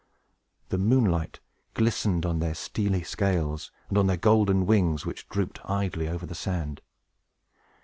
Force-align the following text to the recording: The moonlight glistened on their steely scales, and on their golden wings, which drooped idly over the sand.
The 0.69 0.79
moonlight 0.79 1.39
glistened 1.75 2.25
on 2.25 2.39
their 2.39 2.55
steely 2.55 3.03
scales, 3.03 3.69
and 3.87 3.99
on 3.99 4.07
their 4.07 4.17
golden 4.17 4.65
wings, 4.65 5.05
which 5.05 5.29
drooped 5.29 5.59
idly 5.63 6.07
over 6.09 6.25
the 6.25 6.33
sand. 6.33 6.81